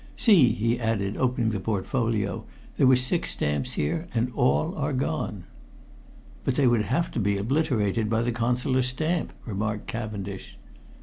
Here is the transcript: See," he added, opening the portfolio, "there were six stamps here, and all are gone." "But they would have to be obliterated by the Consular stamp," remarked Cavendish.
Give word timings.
See," 0.15 0.49
he 0.53 0.79
added, 0.79 1.15
opening 1.15 1.51
the 1.51 1.59
portfolio, 1.59 2.43
"there 2.75 2.87
were 2.87 2.95
six 2.95 3.29
stamps 3.29 3.73
here, 3.73 4.07
and 4.15 4.31
all 4.33 4.73
are 4.73 4.93
gone." 4.93 5.43
"But 6.43 6.55
they 6.55 6.65
would 6.65 6.85
have 6.85 7.11
to 7.11 7.19
be 7.19 7.37
obliterated 7.37 8.09
by 8.09 8.23
the 8.23 8.31
Consular 8.31 8.81
stamp," 8.81 9.31
remarked 9.45 9.85
Cavendish. 9.85 10.57